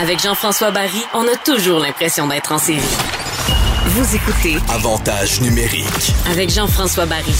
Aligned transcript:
Avec 0.00 0.20
Jean-François 0.20 0.70
Barry, 0.70 1.02
on 1.14 1.22
a 1.22 1.36
toujours 1.44 1.80
l'impression 1.80 2.28
d'être 2.28 2.52
en 2.52 2.58
série. 2.58 2.78
Vous 3.86 4.14
écoutez 4.14 4.56
Avantage 4.72 5.40
numérique. 5.40 6.12
avec 6.30 6.50
Jean-François 6.50 7.06
Barry. 7.06 7.34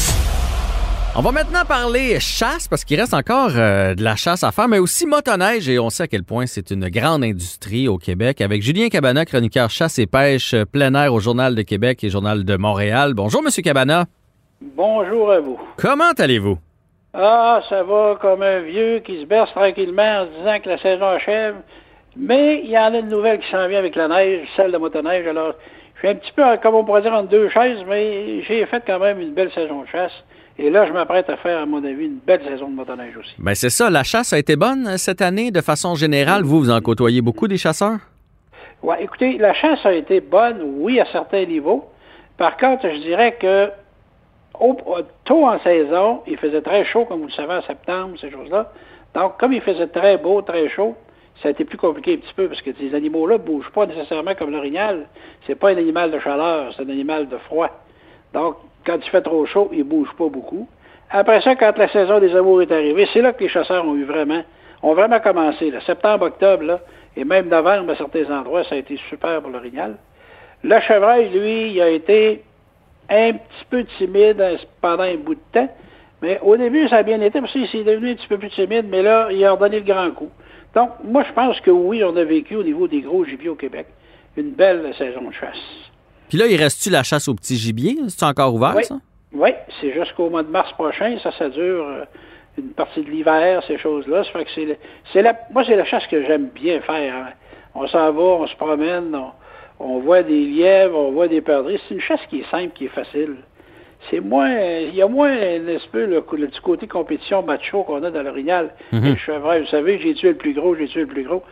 On 1.17 1.21
va 1.23 1.33
maintenant 1.33 1.65
parler 1.67 2.19
chasse 2.21 2.69
parce 2.69 2.85
qu'il 2.85 3.01
reste 3.01 3.15
encore 3.15 3.51
euh, 3.57 3.95
de 3.95 4.03
la 4.05 4.15
chasse 4.17 4.45
à 4.45 4.53
faire, 4.53 4.69
mais 4.69 4.79
aussi 4.79 5.07
motoneige 5.07 5.69
et 5.69 5.79
on 5.79 5.91
sait 5.91 6.05
à 6.05 6.07
quel 6.07 6.23
point 6.23 6.47
c'est 6.47 6.71
une 6.71 6.89
grande 6.89 7.25
industrie 7.25 7.89
au 7.89 7.99
Québec. 7.99 8.41
Avec 8.41 8.63
Julien 8.63 8.89
Cabana, 8.89 9.25
chroniqueur 9.25 9.71
chasse 9.71 9.99
et 9.99 10.07
pêche 10.07 10.55
euh, 10.55 10.65
plein 10.65 10.95
air 10.95 11.13
au 11.15 11.21
Journal 11.21 11.55
de 11.55 11.63
Québec 11.63 12.05
et 12.05 12.11
Journal 12.11 12.45
de 12.45 12.57
Montréal. 12.57 13.15
Bonjour, 13.15 13.43
Monsieur 13.43 13.63
Cabana. 13.63 14.05
Bonjour 14.61 15.31
à 15.33 15.41
vous. 15.41 15.59
Comment 15.77 16.13
allez-vous? 16.19 16.59
Ah, 17.15 17.61
ça 17.69 17.83
va 17.83 18.17
comme 18.21 18.43
un 18.43 18.61
vieux 18.61 19.01
qui 19.05 19.21
se 19.21 19.27
berce 19.27 19.51
tranquillement 19.53 20.23
en 20.23 20.27
se 20.27 20.39
disant 20.39 20.59
que 20.63 20.69
la 20.69 20.79
saison 20.83 21.07
achève. 21.07 21.55
Mais 22.19 22.63
il 22.65 22.71
y 22.71 22.79
en 22.79 22.93
a 22.95 22.99
une 22.99 23.09
nouvelle 23.09 23.39
qui 23.39 23.49
s'en 23.51 23.69
vient 23.69 23.79
avec 23.79 23.95
la 23.95 24.09
neige, 24.09 24.49
celle 24.57 24.73
de 24.73 24.77
motoneige. 24.79 25.27
Alors, 25.27 25.55
je 25.95 25.99
suis 26.01 26.09
un 26.09 26.15
petit 26.17 26.33
peu, 26.33 26.43
comme 26.63 26.75
on 26.75 26.85
pourrait 26.85 27.03
dire, 27.03 27.13
entre 27.13 27.29
deux 27.29 27.49
chaises, 27.49 27.79
mais 27.89 28.43
j'ai 28.43 28.67
fait 28.67 28.83
quand 28.87 28.99
même 28.99 29.21
une 29.21 29.33
belle 29.35 29.53
saison 29.53 29.83
de 29.83 29.87
chasse. 29.87 30.13
Et 30.59 30.71
là, 30.71 30.87
je 30.87 30.93
m'apprête 30.93 31.31
à 31.31 31.37
faire, 31.37 31.61
à 31.61 31.67
mon 31.67 31.85
avis, 31.85 32.07
une 32.07 32.19
belle 32.27 32.43
saison 32.45 32.69
de 32.69 32.75
motoneige 32.75 33.17
aussi. 33.17 33.31
Ben 33.39 33.55
c'est 33.55 33.71
ça, 33.71 33.89
la 33.91 34.03
chasse 34.03 34.33
a 34.33 34.39
été 34.39 34.57
bonne 34.57 34.89
euh, 34.89 34.97
cette 34.97 35.23
année 35.23 35.53
de 35.53 35.61
façon 35.61 35.95
générale? 35.95 36.43
Vous, 36.43 36.59
vous 36.59 36.71
en 36.71 36.81
côtoyez 36.81 37.21
beaucoup 37.21 37.47
des 37.47 37.57
chasseurs? 37.59 37.99
Ouais, 38.83 38.97
écoutez, 39.05 39.39
la 39.39 39.55
chasse 39.55 39.85
a 39.87 39.93
été 39.93 40.21
bonne, 40.21 40.61
oui, 40.79 40.99
à 40.99 41.07
certains 41.13 41.45
niveaux. 41.45 41.85
Par 42.37 42.57
contre, 42.57 42.89
je 42.91 42.97
dirais 42.99 43.37
que 43.41 43.71
au- 44.59 44.77
tôt 45.25 45.47
en 45.47 45.61
saison, 45.61 46.23
il 46.27 46.37
faisait 46.37 46.63
très 46.63 46.85
chaud, 46.85 47.05
comme 47.05 47.21
vous 47.21 47.27
le 47.27 47.33
savez, 47.33 47.55
en 47.55 47.63
septembre, 47.63 48.17
ces 48.21 48.31
choses-là. 48.31 48.73
Donc, 49.15 49.39
comme 49.39 49.53
il 49.53 49.61
faisait 49.61 49.87
très 49.87 50.17
beau, 50.17 50.43
très 50.43 50.69
chaud, 50.69 50.97
ça 51.43 51.49
a 51.49 51.51
été 51.53 51.65
plus 51.65 51.79
compliqué 51.79 52.15
un 52.15 52.17
petit 52.17 52.35
peu 52.35 52.49
parce 52.49 52.61
que 52.63 52.71
ces 52.79 52.95
animaux-là 52.95 53.35
ne 53.35 53.43
bougent 53.43 53.71
pas 53.71 53.87
nécessairement 53.87 54.35
comme 54.35 54.51
l'orignal. 54.51 55.07
C'est 55.47 55.55
pas 55.55 55.71
un 55.71 55.77
animal 55.77 56.11
de 56.11 56.19
chaleur, 56.19 56.73
c'est 56.75 56.83
un 56.83 56.89
animal 56.89 57.29
de 57.29 57.39
froid. 57.39 57.71
Donc, 58.33 58.57
quand 58.85 58.97
il 58.97 59.11
fait 59.11 59.23
trop 59.23 59.47
chaud, 59.47 59.71
il 59.73 59.85
bouge 59.85 60.11
pas 60.19 60.29
beaucoup. 60.29 60.69
Après 61.11 61.41
ça, 61.41 61.55
quand 61.55 61.77
la 61.79 61.89
saison 61.89 62.19
des 62.19 62.35
amours 62.35 62.63
est 62.63 62.73
arrivée, 62.73 63.09
c'est 63.13 63.23
là 63.23 63.33
que 63.33 63.43
les 63.43 63.49
chasseurs 63.49 63.87
ont 63.87 63.95
eu 63.95 64.05
vraiment, 64.05 64.43
ont 64.83 64.95
vraiment 64.95 65.21
commencé. 65.21 65.73
Septembre, 65.87 66.27
octobre, 66.27 66.65
là, 66.65 66.81
et 67.17 67.25
même 67.25 67.49
novembre, 67.49 67.93
à 67.93 67.97
certains 67.97 68.31
endroits, 68.31 68.65
ça 68.65 68.75
a 68.75 68.79
été 68.79 68.99
super 69.09 69.41
pour 69.41 69.51
l'orignal. 69.51 69.97
Le 70.63 70.81
chevreuil, 70.81 71.29
lui, 71.31 71.73
il 71.73 71.81
a 71.81 71.89
été 71.89 72.43
un 73.09 73.33
petit 73.33 73.65
peu 73.71 73.85
timide 73.97 74.59
pendant 74.81 75.05
un 75.05 75.17
bout 75.17 75.37
de 75.37 75.41
temps. 75.53 75.69
Mais 76.21 76.41
au 76.43 76.57
début, 76.57 76.89
ça 76.89 76.97
a 76.97 77.03
bien 77.05 77.21
été, 77.21 77.41
parce 77.41 77.53
qu'il 77.53 77.69
s'est 77.69 77.85
devenu 77.85 78.11
un 78.11 78.15
petit 78.17 78.27
peu 78.27 78.39
plus 78.39 78.51
timide, 78.51 78.87
mais 78.89 79.03
là, 79.03 79.29
il 79.31 79.43
a 79.45 79.53
redonné 79.53 79.79
le 79.81 79.85
grand 79.85 80.11
coup. 80.11 80.31
Donc, 80.75 80.91
moi, 81.05 81.25
je 81.27 81.33
pense 81.33 81.61
que 81.61 81.71
oui, 81.71 82.03
on 82.05 82.15
a 82.17 82.25
vécu 82.25 82.57
au 82.57 82.63
niveau 82.63 82.87
des 82.89 83.01
gros 83.01 83.25
gibiers 83.25 83.49
au 83.49 83.55
Québec 83.55 83.87
une 84.37 84.51
belle 84.53 84.93
saison 84.97 85.23
de 85.29 85.35
chasse. 85.35 85.57
Puis 86.29 86.39
là, 86.39 86.47
il 86.47 86.57
reste-tu 86.57 86.91
la 86.91 87.03
chasse 87.03 87.27
au 87.29 87.35
petit 87.35 87.57
gibier? 87.57 87.97
C'est 88.09 88.25
encore 88.25 88.55
ouvert, 88.55 88.75
Oui. 88.77 88.85
ça? 88.85 88.97
Oui, 89.33 89.51
c'est 89.81 89.93
jusqu'au 89.93 90.31
mois 90.31 90.43
de 90.43 90.49
mars 90.49 90.73
prochain. 90.73 91.17
Ça, 91.23 91.33
ça 91.39 91.49
dure 91.49 91.85
euh, 91.87 92.05
une 92.57 92.71
partie 92.71 93.03
de 93.03 93.11
l'hiver, 93.11 93.63
ces 93.67 93.79
choses-là. 93.79 94.25
Ça 94.25 94.31
fait 94.33 94.45
que 94.45 94.51
c'est 94.55 94.79
c'est 95.13 95.23
la, 95.23 95.37
moi, 95.53 95.65
c'est 95.67 95.77
la 95.77 95.85
chasse 95.85 96.07
que 96.07 96.25
j'aime 96.25 96.49
bien 96.55 96.81
faire. 96.83 97.15
hein. 97.15 97.29
On 97.75 97.87
s'en 97.89 98.13
va, 98.13 98.23
on 98.23 98.47
se 98.47 98.57
promène, 98.57 99.15
on, 99.15 99.31
on 99.81 99.99
voit 100.01 100.23
des 100.23 100.45
lièvres, 100.47 100.97
on 100.99 101.13
voit 101.13 101.29
des 101.29 101.41
perdrix. 101.41 101.81
C'est 101.89 101.95
une 101.95 102.01
chasse 102.01 102.21
qui 102.31 102.41
est 102.41 102.51
simple, 102.51 102.73
qui 102.75 102.87
est 102.87 102.89
facile. 102.89 103.37
C'est 104.11 104.21
moins, 104.21 104.51
il 104.51 104.95
y 104.95 105.03
a 105.03 105.09
moins, 105.09 105.35
n'est-ce 105.35 105.89
pas, 105.89 105.99
le, 105.99 106.23
le 106.33 106.47
petit 106.47 106.61
côté 106.61 106.87
compétition 106.87 107.43
macho 107.43 107.83
qu'on 107.83 108.03
a 108.03 108.11
dans 108.11 108.23
l'orignal. 108.23 108.71
Et 108.93 109.01
le 109.01 109.17
chevreuil, 109.17 109.63
vous 109.63 109.69
savez, 109.69 109.99
j'ai 109.99 110.15
tué 110.15 110.31
le 110.31 110.37
plus 110.37 110.55
gros, 110.55 110.75
j'ai 110.77 110.87
tué 110.87 111.01
le 111.01 111.07
plus 111.07 111.25
gros. 111.25 111.43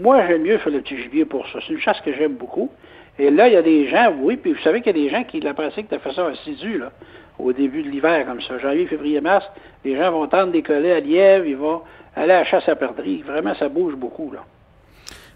Moi, 0.00 0.24
j'aime 0.28 0.42
mieux 0.42 0.58
faire 0.58 0.72
le 0.72 0.82
petit 0.82 0.96
gibier 0.96 1.24
pour 1.24 1.48
ça. 1.48 1.58
C'est 1.66 1.72
une 1.72 1.80
chasse 1.80 2.00
que 2.02 2.12
j'aime 2.12 2.34
beaucoup. 2.34 2.70
Et 3.18 3.30
là, 3.30 3.48
il 3.48 3.54
y 3.54 3.56
a 3.56 3.62
des 3.62 3.88
gens, 3.88 4.14
oui, 4.20 4.36
puis 4.36 4.52
vous 4.52 4.60
savez 4.60 4.82
qu'il 4.82 4.96
y 4.96 5.00
a 5.00 5.04
des 5.04 5.10
gens 5.10 5.24
qui 5.24 5.40
la 5.40 5.54
pratiquent 5.54 5.90
de 5.90 5.98
façon 5.98 6.26
assidue, 6.26 6.78
là, 6.78 6.92
au 7.38 7.52
début 7.52 7.82
de 7.82 7.88
l'hiver, 7.88 8.24
comme 8.26 8.40
ça. 8.42 8.58
Janvier, 8.58 8.86
février, 8.86 9.20
mars, 9.20 9.44
les 9.84 9.96
gens 9.96 10.12
vont 10.12 10.26
tendre 10.26 10.52
des 10.52 10.62
collets 10.62 10.92
à 10.92 11.00
lièvre, 11.00 11.46
ils 11.46 11.56
vont 11.56 11.82
aller 12.14 12.32
à 12.32 12.40
la 12.40 12.44
chasse 12.44 12.68
à 12.68 12.76
perdrix. 12.76 13.22
Vraiment, 13.22 13.54
ça 13.54 13.68
bouge 13.68 13.94
beaucoup, 13.94 14.32
là. 14.32 14.44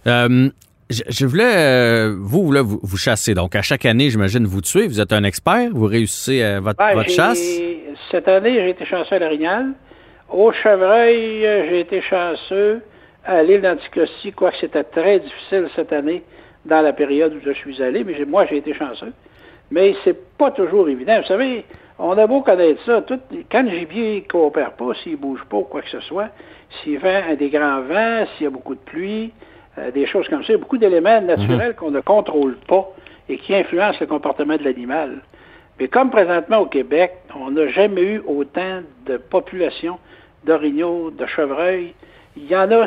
Euh, 0.07 0.51
je, 0.95 1.03
je 1.09 1.27
voulais, 1.27 1.57
euh, 1.57 2.17
vous, 2.19 2.51
là, 2.53 2.63
vous, 2.63 2.81
vous 2.83 2.97
chassez. 2.97 3.35
Donc, 3.35 3.55
à 3.55 3.63
chaque 3.63 3.85
année, 3.85 4.11
j'imagine, 4.11 4.47
vous 4.47 4.61
tuez. 4.61 4.87
Vous 4.87 5.01
êtes 5.01 5.13
un 5.13 5.25
expert. 5.25 5.71
Vous 5.73 5.87
réussissez 5.87 6.43
euh, 6.43 6.61
votre, 6.61 6.83
Ouais, 6.83 6.95
votre 6.95 7.11
chasse. 7.11 7.43
Cette 8.11 8.29
année, 8.29 8.55
j'ai 8.55 8.71
été 8.71 8.85
chanceux 8.85 9.17
à 9.17 9.19
l'Orignal. 9.19 9.73
Au 10.31 10.53
Chevreuil, 10.53 11.41
j'ai 11.69 11.81
été 11.81 12.01
chanceux 12.01 12.81
à 13.25 13.43
l'île 13.43 13.63
d'Anticosti, 13.63 14.33
quoique 14.33 14.57
c'était 14.61 14.85
très 14.85 15.21
difficile 15.21 15.69
cette 15.75 15.93
année 15.93 16.23
dans 16.65 16.83
la 16.83 16.93
période 16.93 17.35
où 17.35 17.41
je 17.45 17.53
suis 17.53 17.83
allé, 17.83 18.05
mais 18.05 18.25
moi, 18.27 18.47
j'ai 18.47 18.59
été 18.59 18.75
chanceux. 18.75 19.13
Mais 19.71 19.95
c'est 20.05 20.37
pas 20.37 20.51
toujours 20.51 20.89
évident. 20.89 21.21
Vous 21.21 21.27
savez, 21.27 21.65
on 21.99 22.17
a 22.19 22.27
beau 22.27 22.43
connaître 22.43 22.83
ça. 22.85 23.03
Tout, 23.03 23.21
quand 23.51 23.63
le 23.63 23.71
gibier 23.71 24.17
ne 24.17 24.31
coopère 24.31 24.73
pas, 24.73 24.95
s'il 25.03 25.17
bouge 25.17 25.45
pas 25.49 25.59
ou 25.59 25.63
quoi 25.63 25.83
que 25.83 25.91
ce 25.91 26.01
soit, 26.01 26.29
s'il 26.83 26.99
fait 27.01 27.37
des 27.37 27.51
grands 27.51 27.83
vents, 27.83 28.25
s'il 28.37 28.45
y 28.45 28.47
a 28.47 28.51
beaucoup 28.51 28.75
de 28.75 28.81
pluie, 28.81 29.33
euh, 29.79 29.91
des 29.91 30.07
choses 30.07 30.29
comme 30.29 30.43
ça, 30.43 30.49
il 30.51 30.53
y 30.53 30.55
a 30.55 30.59
beaucoup 30.59 30.79
d'éléments 30.79 31.21
naturels 31.21 31.75
qu'on 31.75 31.91
ne 31.91 32.01
contrôle 32.01 32.57
pas 32.69 32.89
et 33.29 33.39
qui 33.39 33.55
influencent 33.55 33.99
le 34.01 34.07
comportement 34.07 34.57
de 34.57 34.63
l'animal. 34.63 35.23
Mais 35.79 35.89
comme 35.89 36.11
présentement 36.11 36.59
au 36.59 36.67
Québec, 36.67 37.13
on 37.35 37.51
n'a 37.51 37.67
jamais 37.69 38.03
eu 38.03 38.23
autant 38.27 38.83
de 39.07 39.17
population 39.17 39.99
d'orignaux, 40.45 41.11
de 41.11 41.27
chevreuils. 41.27 41.95
Il 42.37 42.47
y 42.47 42.57
en 42.57 42.71
a 42.71 42.87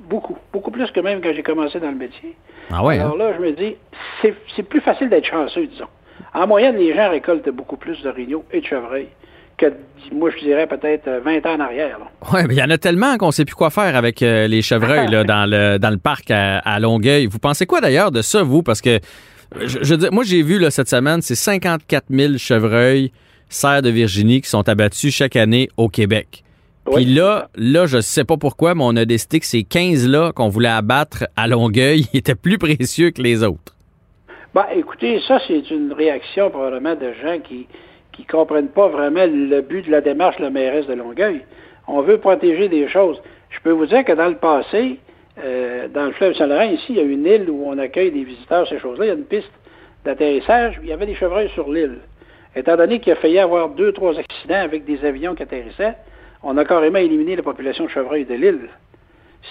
beaucoup, 0.00 0.36
beaucoup 0.52 0.70
plus 0.70 0.90
que 0.90 1.00
même 1.00 1.20
quand 1.20 1.32
j'ai 1.32 1.42
commencé 1.42 1.78
dans 1.78 1.90
le 1.90 1.96
métier. 1.96 2.36
Ah 2.72 2.84
ouais, 2.84 2.98
hein? 2.98 3.02
Alors 3.02 3.16
là, 3.16 3.34
je 3.36 3.42
me 3.42 3.52
dis, 3.52 3.76
c'est 4.22 4.62
plus 4.62 4.80
facile 4.80 5.08
d'être 5.08 5.26
chanceux, 5.26 5.66
disons. 5.66 5.88
En 6.34 6.46
moyenne, 6.46 6.76
les 6.76 6.94
gens 6.94 7.10
récoltent 7.10 7.48
beaucoup 7.50 7.76
plus 7.76 8.02
d'orignaux 8.02 8.44
et 8.52 8.60
de 8.60 8.66
chevreuils 8.66 9.08
que, 9.56 9.66
moi, 10.12 10.30
je 10.36 10.44
dirais 10.44 10.66
peut-être 10.66 11.06
euh, 11.08 11.20
20 11.20 11.46
ans 11.46 11.54
en 11.56 11.60
arrière. 11.60 11.98
Ouais, 12.32 12.44
mais 12.46 12.54
il 12.54 12.58
y 12.58 12.62
en 12.62 12.70
a 12.70 12.78
tellement 12.78 13.16
qu'on 13.18 13.30
sait 13.30 13.44
plus 13.44 13.54
quoi 13.54 13.70
faire 13.70 13.96
avec 13.96 14.22
euh, 14.22 14.46
les 14.48 14.62
chevreuils 14.62 15.08
là, 15.08 15.24
dans, 15.32 15.48
le, 15.48 15.78
dans 15.78 15.90
le 15.90 15.98
parc 15.98 16.30
à, 16.30 16.58
à 16.58 16.80
Longueuil. 16.80 17.26
Vous 17.26 17.38
pensez 17.38 17.66
quoi 17.66 17.80
d'ailleurs 17.80 18.10
de 18.10 18.22
ça, 18.22 18.42
vous? 18.42 18.62
Parce 18.62 18.80
que, 18.80 18.90
euh, 18.90 18.98
je, 19.66 20.10
moi, 20.10 20.24
j'ai 20.24 20.42
vu 20.42 20.58
là, 20.58 20.70
cette 20.70 20.88
semaine, 20.88 21.22
c'est 21.22 21.34
54 21.34 22.04
000 22.10 22.38
chevreuils, 22.38 23.12
cerfs 23.48 23.82
de 23.82 23.90
Virginie, 23.90 24.40
qui 24.40 24.48
sont 24.50 24.68
abattus 24.68 25.14
chaque 25.14 25.36
année 25.36 25.68
au 25.76 25.88
Québec. 25.88 26.42
Puis 26.84 26.94
Oui. 26.96 27.04
là, 27.04 27.48
là, 27.54 27.86
je 27.86 28.00
sais 28.00 28.24
pas 28.24 28.36
pourquoi, 28.36 28.74
mais 28.74 28.82
on 28.84 28.96
a 28.96 29.04
décidé 29.04 29.38
que 29.38 29.46
ces 29.46 29.60
15-là 29.62 30.32
qu'on 30.32 30.48
voulait 30.48 30.68
abattre 30.68 31.26
à 31.36 31.46
Longueuil 31.46 32.06
étaient 32.14 32.34
plus 32.34 32.58
précieux 32.58 33.10
que 33.12 33.22
les 33.22 33.44
autres. 33.44 33.76
Ben, 34.54 34.66
écoutez, 34.76 35.20
ça, 35.28 35.38
c'est 35.46 35.70
une 35.70 35.92
réaction 35.92 36.50
probablement 36.50 36.94
de 36.96 37.12
gens 37.22 37.38
qui 37.38 37.66
qui 38.12 38.24
comprennent 38.24 38.68
pas 38.68 38.88
vraiment 38.88 39.24
le 39.26 39.60
but 39.60 39.86
de 39.86 39.90
la 39.90 40.00
démarche 40.00 40.36
de 40.36 40.42
la 40.42 40.50
mairesse 40.50 40.86
de 40.86 40.94
Longueuil. 40.94 41.44
On 41.88 42.02
veut 42.02 42.18
protéger 42.18 42.68
des 42.68 42.88
choses. 42.88 43.20
Je 43.50 43.60
peux 43.60 43.70
vous 43.70 43.86
dire 43.86 44.04
que 44.04 44.12
dans 44.12 44.28
le 44.28 44.36
passé, 44.36 44.98
euh, 45.42 45.88
dans 45.88 46.06
le 46.06 46.12
fleuve 46.12 46.34
Saint-Laurent, 46.34 46.70
ici, 46.70 46.86
il 46.90 46.96
y 46.96 47.00
a 47.00 47.02
une 47.02 47.26
île 47.26 47.50
où 47.50 47.64
on 47.66 47.78
accueille 47.78 48.10
des 48.10 48.24
visiteurs, 48.24 48.68
ces 48.68 48.78
choses-là. 48.78 49.06
Il 49.06 49.08
y 49.08 49.12
a 49.12 49.14
une 49.14 49.24
piste 49.24 49.50
d'atterrissage. 50.04 50.78
Il 50.82 50.88
y 50.88 50.92
avait 50.92 51.06
des 51.06 51.14
chevreuils 51.14 51.50
sur 51.50 51.70
l'île. 51.70 51.98
Étant 52.54 52.76
donné 52.76 53.00
qu'il 53.00 53.12
a 53.12 53.16
failli 53.16 53.38
avoir 53.38 53.70
deux, 53.70 53.92
trois 53.92 54.18
accidents 54.18 54.60
avec 54.60 54.84
des 54.84 55.04
avions 55.04 55.34
qui 55.34 55.42
atterrissaient, 55.42 55.94
on 56.42 56.56
a 56.58 56.64
carrément 56.64 56.98
éliminé 56.98 57.36
la 57.36 57.42
population 57.42 57.84
de 57.84 57.90
chevreuils 57.90 58.24
de 58.24 58.34
l'île. 58.34 58.68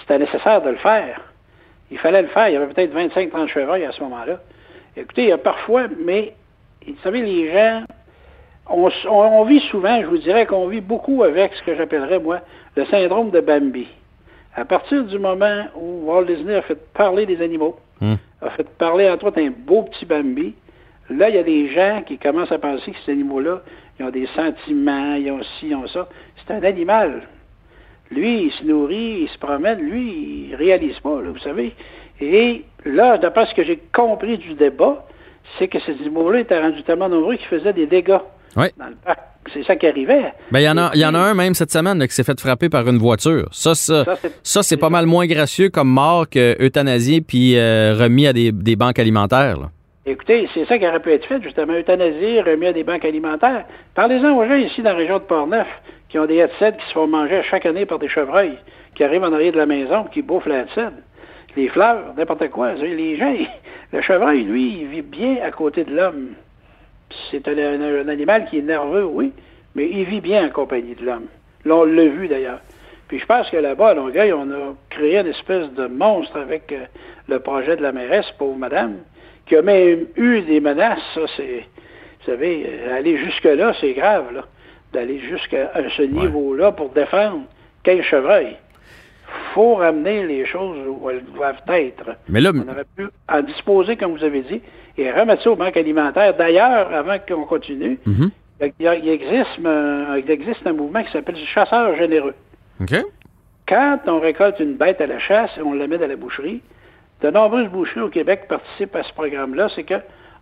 C'était 0.00 0.18
nécessaire 0.18 0.62
de 0.62 0.70
le 0.70 0.76
faire. 0.76 1.20
Il 1.90 1.98
fallait 1.98 2.22
le 2.22 2.28
faire. 2.28 2.48
Il 2.48 2.54
y 2.54 2.56
avait 2.56 2.72
peut-être 2.72 2.94
25-30 2.94 3.48
chevreuils 3.48 3.84
à 3.84 3.92
ce 3.92 4.02
moment-là. 4.02 4.40
Écoutez, 4.96 5.22
il 5.24 5.28
y 5.28 5.32
a 5.32 5.38
parfois, 5.38 5.88
mais 6.04 6.34
vous 6.86 6.94
savez, 7.02 7.22
les 7.22 7.50
gens, 7.52 7.82
on, 8.72 9.44
vit 9.44 9.60
souvent, 9.70 10.00
je 10.00 10.06
vous 10.06 10.18
dirais 10.18 10.46
qu'on 10.46 10.66
vit 10.68 10.80
beaucoup 10.80 11.22
avec 11.22 11.52
ce 11.54 11.62
que 11.62 11.74
j'appellerais, 11.76 12.18
moi, 12.18 12.40
le 12.76 12.84
syndrome 12.86 13.30
de 13.30 13.40
Bambi. 13.40 13.86
À 14.54 14.64
partir 14.64 15.04
du 15.04 15.18
moment 15.18 15.64
où 15.76 16.10
Walt 16.10 16.24
Disney 16.24 16.54
a 16.54 16.62
fait 16.62 16.78
parler 16.92 17.26
des 17.26 17.40
animaux, 17.42 17.78
Hmm. 18.02 18.16
a 18.40 18.50
fait 18.50 18.68
parler 18.78 19.08
entre 19.08 19.28
autres 19.28 19.40
un 19.40 19.52
beau 19.56 19.84
petit 19.84 20.04
Bambi, 20.04 20.54
là, 21.08 21.28
il 21.28 21.36
y 21.36 21.38
a 21.38 21.44
des 21.44 21.68
gens 21.68 22.02
qui 22.04 22.18
commencent 22.18 22.50
à 22.50 22.58
penser 22.58 22.90
que 22.90 22.96
ces 23.06 23.12
animaux-là, 23.12 23.62
ils 23.96 24.04
ont 24.04 24.10
des 24.10 24.26
sentiments, 24.34 25.14
ils 25.14 25.30
ont 25.30 25.40
ci, 25.60 25.68
ils 25.68 25.76
ont 25.76 25.86
ça. 25.86 26.08
C'est 26.36 26.52
un 26.52 26.64
animal. 26.64 27.22
Lui, 28.10 28.46
il 28.46 28.50
se 28.50 28.64
nourrit, 28.64 29.20
il 29.22 29.28
se 29.28 29.38
promène, 29.38 29.78
lui, 29.78 30.48
il 30.50 30.56
réalise 30.56 30.98
pas, 30.98 31.22
là, 31.22 31.30
vous 31.30 31.38
savez. 31.38 31.74
Et 32.20 32.64
là, 32.84 33.18
d'après 33.18 33.46
ce 33.46 33.54
que 33.54 33.62
j'ai 33.62 33.80
compris 33.94 34.36
du 34.36 34.54
débat, 34.54 35.06
c'est 35.58 35.68
que 35.68 35.78
ces 35.80 35.92
immeubles-là 36.04 36.40
étaient 36.40 36.60
rendus 36.60 36.82
tellement 36.82 37.08
nombreux 37.08 37.36
qu'ils 37.36 37.46
faisaient 37.46 37.72
des 37.72 37.86
dégâts 37.86 38.18
Oui. 38.56 38.66
dans 38.78 38.86
le 38.86 38.96
parc. 39.04 39.18
C'est 39.52 39.64
ça 39.64 39.74
qui 39.74 39.88
arrivait. 39.88 40.32
Ben, 40.52 40.60
il 40.60 40.64
y, 40.64 40.68
en 40.68 40.78
a- 40.78 40.90
il 40.94 41.00
y 41.00 41.04
en 41.04 41.14
a 41.14 41.18
un 41.18 41.34
même 41.34 41.54
cette 41.54 41.72
semaine 41.72 41.98
là, 41.98 42.06
qui 42.06 42.14
s'est 42.14 42.22
fait 42.22 42.38
frapper 42.40 42.68
par 42.68 42.88
une 42.88 42.98
voiture. 42.98 43.48
Ça, 43.50 43.74
ça, 43.74 44.04
Ça, 44.04 44.16
c'est- 44.22 44.32
ça, 44.44 44.62
c'est 44.62 44.76
pas 44.76 44.88
mal 44.88 45.06
moins 45.06 45.26
gracieux 45.26 45.68
comme 45.68 45.88
mort 45.88 46.28
que 46.30 46.56
euthanasié 46.62 47.22
puis 47.22 47.58
euh, 47.58 47.96
remis 47.98 48.28
à 48.28 48.32
des, 48.32 48.52
des 48.52 48.76
banques 48.76 49.00
alimentaires. 49.00 49.58
là. 49.58 49.70
Écoutez, 50.06 50.48
c'est 50.54 50.64
ça 50.66 50.78
qui 50.78 50.86
aurait 50.86 51.00
pu 51.00 51.10
être 51.12 51.26
fait, 51.26 51.42
justement, 51.42 51.74
euthanasie, 51.74 52.40
remis 52.40 52.66
à 52.66 52.72
des 52.72 52.84
banques 52.84 53.04
alimentaires. 53.04 53.64
Parlez-en 53.96 54.32
aux 54.36 54.44
gens 54.46 54.54
ici 54.56 54.80
dans 54.82 54.90
la 54.90 54.96
région 54.96 55.18
de 55.18 55.24
Portneuf 55.24 55.66
qui 56.08 56.18
ont 56.20 56.26
des 56.26 56.36
headsets 56.36 56.76
qui 56.76 56.86
se 56.88 56.92
font 56.92 57.06
manger 57.08 57.42
chaque 57.50 57.66
année 57.66 57.84
par 57.86 57.98
des 57.98 58.08
chevreuils 58.08 58.58
qui 58.94 59.02
arrivent 59.02 59.22
en 59.24 59.32
arrière 59.32 59.52
de 59.52 59.58
la 59.58 59.66
maison 59.66 60.04
qui 60.12 60.22
bouffent 60.22 60.46
la 60.46 60.60
headset. 60.60 60.90
Les 61.56 61.68
fleurs, 61.68 62.14
n'importe 62.16 62.48
quoi. 62.50 62.72
Les 62.74 63.16
gens, 63.16 63.34
le 63.92 64.00
chevreuil, 64.00 64.44
lui, 64.44 64.80
il 64.80 64.86
vit 64.86 65.02
bien 65.02 65.36
à 65.42 65.50
côté 65.50 65.84
de 65.84 65.94
l'homme. 65.94 66.28
C'est 67.30 67.46
un, 67.48 67.58
un- 67.58 68.04
un 68.04 68.08
animal 68.08 68.46
qui 68.46 68.58
est 68.58 68.62
nerveux, 68.62 69.04
oui, 69.04 69.32
mais 69.74 69.88
il 69.90 70.04
vit 70.04 70.20
bien 70.20 70.46
en 70.46 70.50
compagnie 70.50 70.94
de 70.94 71.04
l'homme. 71.04 71.26
Là, 71.64 71.76
on 71.76 71.84
l'a 71.84 72.06
vu 72.06 72.26
d'ailleurs. 72.28 72.60
Puis 73.08 73.18
je 73.18 73.26
pense 73.26 73.50
que 73.50 73.58
là-bas, 73.58 73.88
à 73.90 73.94
Longueuil, 73.94 74.32
on 74.32 74.50
a 74.50 74.74
créé 74.88 75.18
une 75.18 75.26
espèce 75.26 75.70
de 75.74 75.86
monstre 75.86 76.38
avec 76.38 76.72
euh, 76.72 76.86
le 77.28 77.38
projet 77.40 77.76
de 77.76 77.82
la 77.82 77.92
mairesse, 77.92 78.30
pauvre 78.38 78.56
madame, 78.56 78.96
qui 79.44 79.54
a 79.56 79.60
même 79.62 80.06
eu 80.16 80.40
des 80.40 80.60
menaces. 80.60 81.02
Ça, 81.14 81.20
c'est, 81.36 81.66
vous 82.20 82.24
savez, 82.32 82.64
euh, 82.66 82.96
aller 82.96 83.18
jusque-là, 83.18 83.74
c'est 83.78 83.92
grave, 83.92 84.32
là. 84.34 84.44
D'aller 84.94 85.18
jusqu'à 85.20 85.70
ce 85.96 86.02
niveau-là 86.02 86.72
pour 86.72 86.90
défendre 86.90 87.42
quel 87.82 88.02
chevreuil. 88.02 88.56
Faut 89.54 89.74
ramener 89.74 90.26
les 90.26 90.44
choses 90.46 90.78
où 90.88 91.08
elles 91.10 91.24
doivent 91.34 91.60
être. 91.68 92.16
Mais 92.28 92.40
là, 92.40 92.50
On 92.54 92.68
aurait 92.70 92.84
pu 92.96 93.06
en 93.28 93.42
disposer, 93.42 93.96
comme 93.96 94.12
vous 94.16 94.24
avez 94.24 94.42
dit, 94.42 94.60
et 94.98 95.10
remettre 95.10 95.42
ça 95.42 95.50
aux 95.50 95.56
banques 95.56 95.76
alimentaires. 95.76 96.34
D'ailleurs, 96.36 96.92
avant 96.92 97.16
qu'on 97.26 97.44
continue, 97.44 97.98
Mhm. 98.06 98.30
il, 98.78 98.86
a- 98.88 98.96
il 98.96 99.08
existe, 99.08 99.58
un- 99.64 100.16
il 100.18 100.30
existe 100.30 100.66
un 100.66 100.72
mouvement 100.72 101.02
qui 101.02 101.10
s'appelle 101.12 101.36
chasseurs 101.36 101.96
généreux. 101.96 102.34
OK. 102.80 102.94
Quand 103.68 103.98
on 104.06 104.20
récolte 104.20 104.60
une 104.60 104.74
bête 104.74 105.00
à 105.00 105.06
la 105.06 105.18
chasse 105.18 105.50
et 105.56 105.62
on 105.62 105.72
la 105.72 105.86
met 105.86 105.98
dans 105.98 106.08
la 106.08 106.16
boucherie, 106.16 106.60
de 107.22 107.30
nombreuses 107.30 107.68
boucheries 107.68 108.00
au 108.00 108.08
Québec 108.08 108.46
participent 108.48 108.96
à 108.96 109.02
ce 109.04 109.12
programme-là, 109.14 109.68
c'est 109.74 109.84
que 109.84 109.94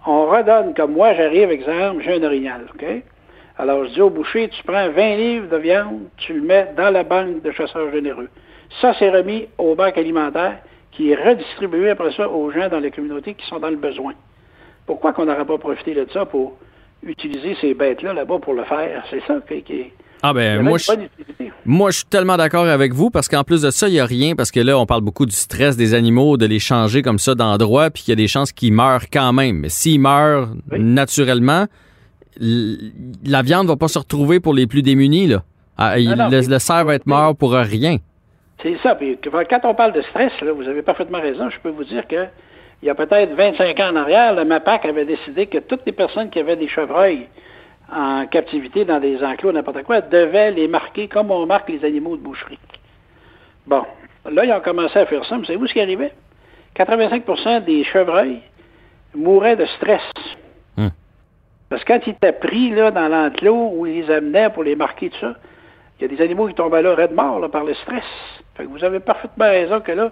on 0.06 0.26
redonne, 0.26 0.72
comme 0.74 0.92
moi, 0.92 1.12
j'arrive, 1.14 1.50
exemple, 1.50 2.02
j'ai 2.02 2.14
un 2.14 2.22
orignal, 2.22 2.62
OK? 2.74 2.84
Alors, 3.58 3.84
je 3.84 3.90
dis 3.90 4.00
au 4.00 4.08
boucher, 4.08 4.48
tu 4.48 4.62
prends 4.62 4.88
20 4.88 5.16
livres 5.16 5.48
de 5.50 5.56
viande, 5.58 6.00
tu 6.16 6.32
le 6.32 6.40
mets 6.40 6.68
dans 6.76 6.88
la 6.90 7.02
banque 7.02 7.42
de 7.42 7.50
chasseurs 7.52 7.90
généreux. 7.92 8.30
Ça, 8.80 8.94
c'est 8.98 9.10
remis 9.10 9.46
aux 9.58 9.74
banques 9.74 9.98
alimentaires 9.98 10.58
qui 10.92 11.10
est 11.10 11.14
redistribué 11.16 11.90
après 11.90 12.12
ça 12.16 12.28
aux 12.28 12.50
gens 12.50 12.68
dans 12.68 12.78
les 12.80 12.90
communautés 12.90 13.34
qui 13.34 13.46
sont 13.46 13.58
dans 13.58 13.70
le 13.70 13.76
besoin. 13.76 14.12
Pourquoi 14.86 15.12
qu'on 15.12 15.26
n'aurait 15.26 15.44
pas 15.44 15.58
profité 15.58 15.94
de 15.94 16.06
ça 16.12 16.24
pour 16.26 16.56
utiliser 17.02 17.56
ces 17.60 17.74
bêtes-là 17.74 18.12
là-bas 18.12 18.38
pour 18.40 18.54
le 18.54 18.64
faire? 18.64 19.04
C'est 19.10 19.22
ça 19.26 19.38
qui, 19.48 19.54
est... 19.72 19.92
Ah 20.22 20.30
y 20.32 20.34
ben 20.34 20.62
moi 20.62 20.72
une 20.72 20.78
je, 20.78 20.86
bonne 20.86 21.02
utilité. 21.18 21.52
moi 21.64 21.90
je 21.90 21.96
suis 21.98 22.06
tellement 22.06 22.36
d'accord 22.36 22.66
avec 22.66 22.92
vous 22.92 23.08
parce 23.08 23.26
qu'en 23.28 23.42
plus 23.44 23.62
de 23.62 23.70
ça, 23.70 23.88
il 23.88 23.92
n'y 23.92 24.00
a 24.00 24.04
rien 24.04 24.34
parce 24.34 24.50
que 24.50 24.60
là 24.60 24.78
on 24.78 24.84
parle 24.84 25.00
beaucoup 25.00 25.24
du 25.26 25.34
stress 25.34 25.76
des 25.78 25.94
animaux, 25.94 26.36
de 26.36 26.44
les 26.46 26.58
changer 26.58 27.00
comme 27.02 27.18
ça 27.18 27.34
d'endroit 27.34 27.90
puis 27.90 28.02
qu'il 28.02 28.12
y 28.12 28.14
a 28.14 28.16
des 28.16 28.28
chances 28.28 28.52
qu'ils 28.52 28.72
meurent 28.74 29.08
quand 29.10 29.32
même. 29.32 29.56
Mais 29.60 29.68
s'ils 29.70 30.00
meurent 30.00 30.50
Oui. 30.72 30.78
naturellement, 30.80 31.66
la 32.38 33.42
viande 33.42 33.66
va 33.66 33.76
pas 33.76 33.88
se 33.88 33.98
retrouver 33.98 34.40
pour 34.40 34.54
les 34.54 34.66
plus 34.66 34.82
démunis 34.82 35.26
là. 35.26 35.42
Ah, 35.78 35.98
il- 35.98 36.10
non, 36.10 36.28
le, 36.28 36.40
le 36.46 36.58
cerf 36.58 36.84
va 36.84 36.94
être 36.94 37.06
mort 37.06 37.34
pour 37.34 37.52
rien. 37.52 37.96
C'est 38.62 38.76
ça. 38.82 38.94
Puis 38.94 39.18
quand 39.22 39.60
on 39.64 39.74
parle 39.74 39.92
de 39.92 40.02
stress, 40.02 40.32
là, 40.40 40.52
vous 40.52 40.68
avez 40.68 40.82
parfaitement 40.82 41.20
raison. 41.20 41.48
Je 41.50 41.58
peux 41.60 41.70
vous 41.70 41.84
dire 41.84 42.06
que 42.06 42.26
il 42.82 42.86
y 42.86 42.90
a 42.90 42.94
peut-être 42.94 43.34
25 43.34 43.78
ans 43.80 43.90
en 43.90 43.96
arrière, 43.96 44.34
le 44.34 44.44
MAPAC 44.44 44.86
avait 44.86 45.04
décidé 45.04 45.46
que 45.46 45.58
toutes 45.58 45.84
les 45.84 45.92
personnes 45.92 46.30
qui 46.30 46.38
avaient 46.38 46.56
des 46.56 46.68
chevreuils 46.68 47.28
en 47.92 48.26
captivité 48.26 48.84
dans 48.84 49.00
des 49.00 49.22
enclos, 49.22 49.52
n'importe 49.52 49.82
quoi, 49.82 50.00
devaient 50.00 50.50
les 50.52 50.66
marquer 50.66 51.08
comme 51.08 51.30
on 51.30 51.44
marque 51.44 51.68
les 51.68 51.84
animaux 51.84 52.16
de 52.16 52.22
boucherie. 52.22 52.58
Bon. 53.66 53.84
Là, 54.30 54.44
ils 54.44 54.52
ont 54.52 54.60
commencé 54.60 54.98
à 54.98 55.06
faire 55.06 55.24
ça, 55.24 55.36
mais 55.36 55.46
savez-vous 55.46 55.66
ce 55.66 55.72
qui 55.72 55.80
arrivait? 55.80 56.12
85% 56.76 57.64
des 57.64 57.84
chevreuils 57.84 58.40
mouraient 59.14 59.56
de 59.56 59.66
stress. 59.66 60.02
Hmm. 60.76 60.88
Parce 61.68 61.84
que 61.84 61.92
quand 61.92 62.06
ils 62.06 62.10
étaient 62.10 62.32
pris 62.32 62.70
là, 62.70 62.90
dans 62.90 63.08
l'enclos 63.08 63.72
où 63.74 63.86
ils 63.86 64.02
les 64.02 64.10
amenaient 64.10 64.50
pour 64.50 64.62
les 64.62 64.76
marquer, 64.76 65.10
tout 65.10 65.18
ça, 65.20 65.34
il 65.98 66.02
y 66.02 66.04
a 66.04 66.16
des 66.16 66.22
animaux 66.22 66.48
qui 66.48 66.54
tombaient 66.54 66.82
là 66.82 66.94
raides 66.94 67.14
morts 67.14 67.40
là, 67.40 67.48
par 67.48 67.64
le 67.64 67.74
stress. 67.74 68.04
Fait 68.60 68.66
que 68.66 68.70
vous 68.78 68.84
avez 68.84 69.00
parfaitement 69.00 69.46
raison 69.48 69.80
que 69.80 69.92
là, 69.92 70.10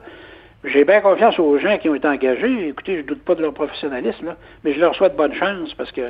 j'ai 0.65 0.85
bien 0.85 1.01
confiance 1.01 1.39
aux 1.39 1.59
gens 1.59 1.77
qui 1.79 1.89
ont 1.89 1.95
été 1.95 2.09
engagés. 2.09 2.69
Écoutez, 2.69 2.97
je 2.97 3.03
ne 3.03 3.07
doute 3.07 3.23
pas 3.23 3.35
de 3.35 3.43
leur 3.43 3.53
professionnalisme, 3.53 4.27
là, 4.27 4.37
mais 4.65 4.73
je 4.73 4.81
leur 4.81 4.95
souhaite 4.95 5.17
bonne 5.17 5.35
chance 5.35 5.75
parce 5.75 5.93
que 5.93 6.03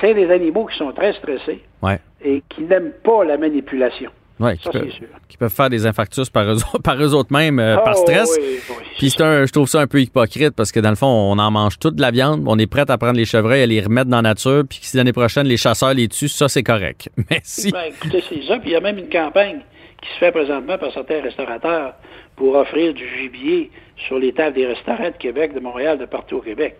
c'est 0.00 0.14
des 0.14 0.30
animaux 0.30 0.66
qui 0.66 0.76
sont 0.76 0.92
très 0.92 1.12
stressés 1.14 1.62
Ouais. 1.82 1.98
et 2.24 2.42
qui 2.48 2.62
n'aiment 2.62 2.92
pas 3.04 3.24
la 3.24 3.36
manipulation. 3.38 4.10
Ouais, 4.40 4.56
qui, 4.56 4.64
Ça, 4.64 4.70
peuvent, 4.72 4.82
c'est 4.90 4.96
sûr. 4.98 5.06
qui 5.28 5.36
peuvent 5.36 5.52
faire 5.54 5.70
des 5.70 5.86
infarctus 5.86 6.28
par 6.28 6.44
eux, 6.50 6.56
par 6.82 7.00
eux 7.00 7.14
autres 7.14 7.32
mêmes 7.32 7.60
euh, 7.60 7.76
par 7.78 7.94
Oh, 7.96 8.00
stress. 8.02 8.36
oui, 8.36 8.58
oui. 8.68 8.74
Puis 8.98 9.10
c'est 9.10 9.22
un, 9.22 9.46
je 9.46 9.52
trouve 9.52 9.68
ça 9.68 9.80
un 9.80 9.86
peu 9.86 10.00
hypocrite 10.00 10.50
parce 10.56 10.72
que 10.72 10.80
dans 10.80 10.90
le 10.90 10.96
fond, 10.96 11.06
on 11.06 11.38
en 11.38 11.50
mange 11.52 11.78
toute 11.78 11.94
de 11.94 12.00
la 12.02 12.10
viande, 12.10 12.42
on 12.48 12.58
est 12.58 12.66
prêt 12.66 12.84
à 12.88 12.98
prendre 12.98 13.16
les 13.16 13.24
chevreuils, 13.26 13.62
à 13.62 13.66
les 13.66 13.80
remettre 13.80 14.10
dans 14.10 14.16
la 14.18 14.30
nature, 14.30 14.64
puis 14.68 14.80
que 14.80 14.86
si 14.86 14.96
l'année 14.96 15.12
prochaine 15.12 15.46
les 15.46 15.56
chasseurs 15.56 15.94
les 15.94 16.08
tuent, 16.08 16.26
ça 16.28 16.48
c'est 16.48 16.64
correct. 16.64 17.08
Mais 17.30 17.40
si, 17.44 17.70
Ben, 17.70 17.84
écoutez, 17.90 18.24
c'est 18.28 18.42
ça. 18.42 18.58
Puis 18.58 18.70
il 18.70 18.72
y 18.72 18.76
a 18.76 18.80
même 18.80 18.98
une 18.98 19.08
campagne 19.08 19.60
qui 20.04 20.12
se 20.12 20.18
fait 20.18 20.32
présentement 20.32 20.76
par 20.76 20.92
certains 20.92 21.22
restaurateurs 21.22 21.94
pour 22.36 22.54
offrir 22.56 22.92
du 22.92 23.06
gibier 23.18 23.70
sur 24.06 24.18
les 24.18 24.32
tables 24.32 24.54
des 24.54 24.66
restaurants 24.66 25.10
de 25.10 25.16
Québec, 25.16 25.54
de 25.54 25.60
Montréal, 25.60 25.98
de 25.98 26.04
partout 26.04 26.36
au 26.36 26.40
Québec. 26.40 26.76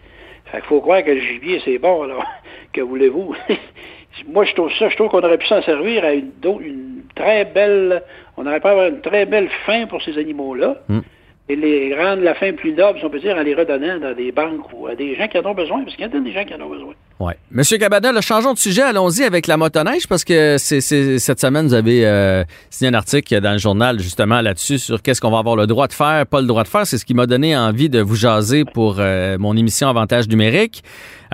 Fait 0.47 0.59
qu'il 0.59 0.67
faut 0.67 0.81
croire 0.81 1.03
que 1.03 1.11
le 1.11 1.21
gibier, 1.21 1.61
c'est 1.65 1.79
bon, 1.79 2.03
alors. 2.03 2.25
que 2.73 2.83
voulez-vous? 2.83 3.35
Moi, 4.29 4.45
je 4.45 4.55
trouve 4.55 4.73
ça, 4.75 4.89
je 4.91 4.97
trouve 4.97 5.09
qu'on 5.09 5.23
aurait 5.23 5.39
pu 5.39 5.47
s'en 5.47 5.63
servir 5.63 6.05
à 6.05 6.13
une, 6.13 6.33
une 6.61 7.03
très 7.15 7.47
belle, 7.47 8.03
on 8.37 8.47
aurait 8.47 8.61
pu 8.61 8.67
avoir 8.67 8.89
une 8.89 9.01
très 9.01 9.27
belle 9.27 9.49
fin 9.65 9.87
pour 9.87 10.03
ces 10.03 10.19
animaux-là. 10.19 10.77
Mm. 10.89 11.01
Et 11.49 11.57
les 11.57 11.95
rendre 11.95 12.23
la 12.23 12.35
fin 12.35 12.53
plus 12.53 12.73
noble, 12.73 12.99
si 12.99 13.05
on 13.05 13.11
peut 13.11 13.21
dire, 13.21 13.37
en 13.37 13.43
les 13.43 13.55
redonnant 13.55 13.99
dans 13.99 14.15
des 14.15 14.33
banques 14.33 14.73
ou 14.73 14.87
à 14.87 14.95
des 14.95 15.15
gens 15.15 15.29
qui 15.29 15.39
en 15.39 15.45
ont 15.47 15.55
besoin, 15.55 15.83
parce 15.83 15.95
qu'il 15.95 16.07
y 16.07 16.09
a 16.09 16.21
des 16.21 16.33
gens 16.33 16.45
qui 16.45 16.55
en 16.55 16.61
ont 16.61 16.71
besoin. 16.71 16.95
Ouais. 17.21 17.37
Monsieur 17.51 17.79
Cabana, 17.79 18.13
là, 18.13 18.21
changeons 18.21 18.53
de 18.53 18.59
sujet, 18.59 18.83
allons-y 18.83 19.23
avec 19.23 19.47
la 19.47 19.57
motoneige 19.57 20.07
parce 20.09 20.25
que 20.25 20.57
cette 20.59 21.41
semaine, 21.41 21.67
vous 21.67 21.75
avez 21.75 22.07
euh, 22.07 22.45
signé 22.71 22.91
un 22.91 22.95
article 22.95 23.41
dans 23.41 23.53
le 23.53 23.59
journal 23.59 24.01
justement 24.01 24.41
là-dessus 24.41 24.79
sur 24.79 25.03
qu'est-ce 25.03 25.21
qu'on 25.21 25.31
va 25.31 25.39
avoir 25.39 25.57
le 25.57 25.67
droit 25.67 25.87
de 25.87 25.93
faire, 25.93 26.27
pas 26.27 26.41
le 26.41 26.47
droit 26.47 26.63
de 26.63 26.69
faire. 26.69 26.87
C'est 26.87 26.99
ce 26.99 27.05
qui 27.05 27.15
m'a 27.15 27.27
donné 27.27 27.57
envie 27.57 27.89
de 27.89 28.01
vous 28.01 28.17
jaser 28.17 28.65
pour 28.65 28.97
euh, 28.99 29.37
mon 29.39 29.57
émission 29.57 29.89
Avantage 29.89 30.29
numérique. 30.29 30.83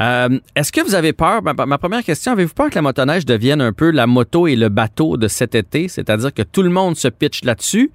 Euh, 0.00 0.38
est-ce 0.56 0.72
que 0.72 0.80
vous 0.80 0.94
avez 0.94 1.12
peur? 1.12 1.42
Ma, 1.42 1.78
première 1.78 2.02
question, 2.02 2.32
avez-vous 2.32 2.54
peur 2.54 2.70
que 2.70 2.74
la 2.76 2.82
motoneige 2.82 3.26
devienne 3.26 3.60
un 3.60 3.72
peu 3.72 3.90
la 3.90 4.06
moto 4.06 4.46
et 4.46 4.56
le 4.56 4.70
bateau 4.70 5.18
de 5.18 5.28
cet 5.28 5.54
été? 5.54 5.88
C'est-à-dire 5.88 6.32
que 6.32 6.42
tout 6.42 6.62
le 6.62 6.70
monde 6.70 6.96
se 6.96 7.08
pitche 7.08 7.44
là-dessus, 7.44 7.90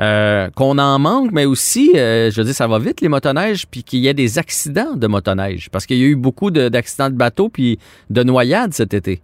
euh, 0.00 0.48
qu'on 0.56 0.78
en 0.78 0.98
manque, 0.98 1.32
mais 1.32 1.44
aussi, 1.44 1.92
euh, 1.96 2.30
je 2.30 2.36
veux 2.40 2.44
dire, 2.44 2.54
ça 2.54 2.66
va 2.66 2.78
vite 2.78 3.02
les 3.02 3.08
motoneiges, 3.08 3.66
puis 3.66 3.84
qu'il 3.84 3.98
y 4.00 4.08
ait 4.08 4.14
des 4.14 4.38
accidents 4.38 4.94
de 4.96 5.06
motoneige. 5.06 5.68
Parce 5.70 5.84
qu'il 5.84 5.98
y 5.98 6.04
a 6.04 6.06
eu 6.06 6.16
beaucoup 6.16 6.50
de- 6.50 6.70
d'accidents 6.70 7.10
de, 7.10 7.16
bateaux 7.16 7.50
puis 7.50 7.78
de 8.08 8.22
noyades 8.22 8.72
cet 8.72 8.94
été. 8.94 9.20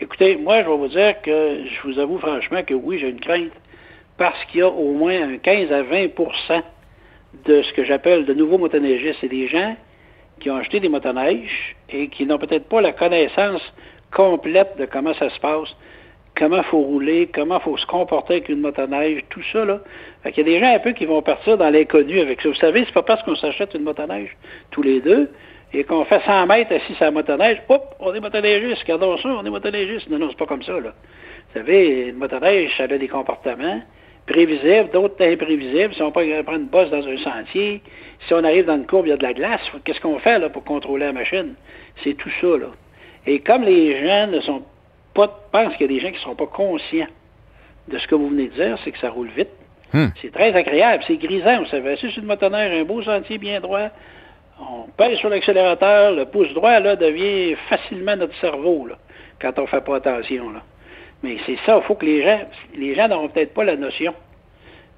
Écoutez, 0.00 0.36
moi, 0.36 0.62
je 0.62 0.68
vais 0.68 0.76
vous 0.76 0.88
dire 0.88 1.14
que 1.22 1.58
je 1.66 1.88
vous 1.88 1.98
avoue 1.98 2.18
franchement 2.18 2.62
que 2.66 2.72
oui, 2.72 2.98
j'ai 2.98 3.10
une 3.10 3.20
crainte 3.20 3.50
parce 4.16 4.42
qu'il 4.46 4.60
y 4.60 4.62
a 4.62 4.68
au 4.68 4.94
moins 4.94 5.34
un 5.34 5.36
15 5.36 5.70
à 5.72 5.82
20% 5.82 6.62
de 7.46 7.62
ce 7.62 7.72
que 7.74 7.84
j'appelle 7.84 8.24
de 8.24 8.32
nouveaux 8.32 8.56
motoneigistes. 8.56 9.18
C'est 9.20 9.28
des 9.28 9.46
gens 9.48 9.76
qui 10.40 10.50
ont 10.50 10.56
acheté 10.56 10.80
des 10.80 10.88
motoneiges 10.88 11.76
et 11.88 12.08
qui 12.08 12.26
n'ont 12.26 12.38
peut-être 12.38 12.68
pas 12.68 12.80
la 12.80 12.92
connaissance 12.92 13.62
complète 14.12 14.76
de 14.78 14.86
comment 14.86 15.14
ça 15.14 15.30
se 15.30 15.38
passe, 15.38 15.68
comment 16.36 16.58
il 16.58 16.64
faut 16.64 16.80
rouler, 16.80 17.28
comment 17.32 17.58
il 17.58 17.62
faut 17.62 17.76
se 17.76 17.86
comporter 17.86 18.34
avec 18.34 18.48
une 18.48 18.60
motoneige, 18.60 19.22
tout 19.30 19.42
ça, 19.52 19.64
là. 19.64 19.80
Fait 20.22 20.32
qu'il 20.32 20.46
y 20.46 20.50
a 20.50 20.58
des 20.58 20.64
gens 20.64 20.74
un 20.74 20.78
peu 20.78 20.92
qui 20.92 21.06
vont 21.06 21.22
partir 21.22 21.56
dans 21.58 21.70
l'inconnu 21.70 22.18
avec 22.20 22.40
ça. 22.40 22.48
Vous 22.48 22.54
savez, 22.54 22.84
c'est 22.84 22.94
pas 22.94 23.02
parce 23.02 23.22
qu'on 23.22 23.36
s'achète 23.36 23.74
une 23.74 23.82
motoneige 23.82 24.36
tous 24.70 24.82
les 24.82 25.00
deux 25.00 25.30
et 25.72 25.84
qu'on 25.84 26.04
fait 26.04 26.20
100 26.24 26.46
mètres 26.46 26.74
assis 26.74 26.94
sur 26.94 27.04
la 27.04 27.10
motoneige, 27.12 27.62
hop, 27.68 27.94
on 28.00 28.12
est 28.12 28.20
motoneigiste, 28.20 28.82
regardons 28.82 29.16
ça, 29.18 29.28
on 29.28 29.44
est 29.44 29.50
motoneigiste. 29.50 30.08
Non, 30.10 30.18
non, 30.18 30.28
c'est 30.30 30.38
pas 30.38 30.46
comme 30.46 30.62
ça, 30.62 30.72
là. 30.72 30.94
Vous 31.52 31.60
savez, 31.60 32.08
une 32.08 32.16
motoneige, 32.16 32.76
ça 32.76 32.84
a 32.84 32.86
des 32.88 33.08
comportements 33.08 33.80
prévisibles, 34.30 34.90
d'autres 34.92 35.22
imprévisibles. 35.24 35.92
Si 35.94 36.02
on 36.02 36.12
prend 36.12 36.22
une 36.22 36.66
bosse 36.66 36.90
dans 36.90 37.06
un 37.06 37.16
sentier, 37.18 37.82
si 38.26 38.34
on 38.34 38.44
arrive 38.44 38.66
dans 38.66 38.76
une 38.76 38.86
courbe, 38.86 39.06
il 39.06 39.10
y 39.10 39.12
a 39.12 39.16
de 39.16 39.22
la 39.22 39.34
glace, 39.34 39.60
qu'est-ce 39.84 40.00
qu'on 40.00 40.18
fait, 40.18 40.38
là, 40.38 40.48
pour 40.48 40.64
contrôler 40.64 41.06
la 41.06 41.12
machine? 41.12 41.54
C'est 42.02 42.14
tout 42.14 42.30
ça, 42.40 42.46
là. 42.46 42.68
Et 43.26 43.40
comme 43.40 43.62
les 43.62 44.06
gens 44.06 44.28
ne 44.28 44.40
sont 44.40 44.62
pas, 45.14 45.28
pensent 45.52 45.76
qu'il 45.76 45.90
y 45.90 45.96
a 45.96 45.98
des 45.98 46.00
gens 46.00 46.08
qui 46.08 46.14
ne 46.14 46.30
sont 46.30 46.36
pas 46.36 46.46
conscients 46.46 47.08
de 47.88 47.98
ce 47.98 48.06
que 48.06 48.14
vous 48.14 48.28
venez 48.28 48.48
de 48.48 48.54
dire, 48.54 48.78
c'est 48.84 48.92
que 48.92 48.98
ça 48.98 49.10
roule 49.10 49.30
vite. 49.36 49.50
Hmm. 49.92 50.06
C'est 50.22 50.32
très 50.32 50.54
agréable, 50.54 51.02
c'est 51.06 51.16
grisant, 51.16 51.58
vous 51.58 51.66
savez. 51.66 51.96
Si 51.96 52.10
c'est 52.10 52.20
une 52.20 52.26
motoneige, 52.26 52.80
un 52.80 52.84
beau 52.84 53.02
sentier 53.02 53.38
bien 53.38 53.60
droit, 53.60 53.88
on 54.60 54.88
pèse 54.96 55.18
sur 55.18 55.28
l'accélérateur, 55.28 56.12
le 56.12 56.26
pouce 56.26 56.52
droit, 56.54 56.78
là, 56.78 56.94
devient 56.94 57.56
facilement 57.68 58.16
notre 58.16 58.36
cerveau, 58.36 58.86
là, 58.86 58.96
quand 59.40 59.58
on 59.58 59.62
ne 59.62 59.66
fait 59.66 59.84
pas 59.84 59.96
attention, 59.96 60.50
là. 60.50 60.62
Mais 61.22 61.36
c'est 61.46 61.58
ça, 61.66 61.78
il 61.82 61.86
faut 61.86 61.94
que 61.94 62.06
les 62.06 62.22
gens, 62.22 62.40
les 62.76 62.94
gens 62.94 63.08
n'auront 63.08 63.28
peut-être 63.28 63.52
pas 63.54 63.64
la 63.64 63.76
notion. 63.76 64.14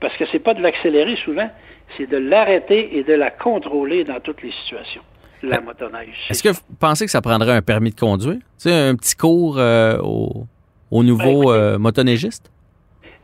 Parce 0.00 0.16
que 0.16 0.24
c'est 0.32 0.38
pas 0.40 0.54
de 0.54 0.60
l'accélérer 0.62 1.16
souvent, 1.24 1.48
c'est 1.96 2.08
de 2.08 2.16
l'arrêter 2.16 2.96
et 2.98 3.04
de 3.04 3.12
la 3.14 3.30
contrôler 3.30 4.04
dans 4.04 4.18
toutes 4.20 4.42
les 4.42 4.50
situations, 4.64 5.02
la 5.42 5.60
motoneige. 5.60 6.26
Est-ce 6.30 6.42
que 6.42 6.48
vous 6.48 6.60
pensez 6.80 7.04
que 7.04 7.10
ça 7.10 7.20
prendrait 7.20 7.52
un 7.52 7.62
permis 7.62 7.90
de 7.90 7.98
conduire? 8.00 8.34
Tu 8.34 8.40
sais, 8.58 8.72
un 8.72 8.96
petit 8.96 9.14
cours 9.14 9.58
euh, 9.58 9.98
au, 10.02 10.46
au 10.90 11.02
nouveau 11.04 11.44
Ben, 11.46 11.50
euh, 11.52 11.78
motoneigiste? 11.78 12.50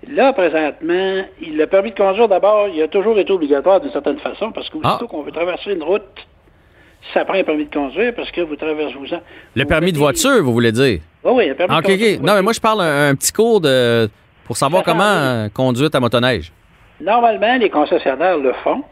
Là, 0.08 0.32
présentement, 0.32 1.24
le 1.40 1.64
permis 1.66 1.90
de 1.90 1.96
conduire, 1.96 2.28
d'abord, 2.28 2.68
il 2.68 2.80
a 2.80 2.86
toujours 2.88 3.18
été 3.18 3.32
obligatoire 3.32 3.80
d'une 3.80 3.90
certaine 3.90 4.18
façon, 4.20 4.52
parce 4.52 4.70
qu'aussitôt 4.70 5.04
Ah. 5.04 5.06
qu'on 5.10 5.22
veut 5.22 5.32
traverser 5.32 5.72
une 5.72 5.82
route, 5.82 6.04
ça 7.14 7.24
prend 7.24 7.34
un 7.38 7.44
permis 7.44 7.64
de 7.66 7.72
conduire, 7.74 8.14
parce 8.14 8.30
que 8.30 8.40
vous 8.40 8.56
traversez 8.56 8.94
vous 8.94 9.12
en- 9.14 9.20
Le 9.54 9.62
vous 9.62 9.68
permis 9.68 9.92
de 9.92 9.98
voiture, 9.98 10.42
vous 10.42 10.52
voulez 10.52 10.72
dire? 10.72 11.00
Oui, 11.24 11.32
oui, 11.34 11.50
un 11.50 11.54
permis 11.54 11.74
Ah, 11.76 11.80
de 11.80 11.86
conduire. 11.86 12.18
OK. 12.18 12.24
Non, 12.26 12.34
mais 12.34 12.42
moi, 12.42 12.52
je 12.52 12.60
parle 12.60 12.80
un, 12.82 13.08
un 13.10 13.14
petit 13.14 13.32
cours 13.32 13.60
de 13.60 14.08
pour 14.44 14.56
savoir 14.56 14.82
comment 14.82 15.02
euh, 15.04 15.48
conduire 15.48 15.90
ta 15.90 16.00
motoneige. 16.00 16.52
Normalement, 17.00 17.56
les 17.58 17.70
concessionnaires 17.70 18.38
le 18.38 18.52
font. 18.64 18.82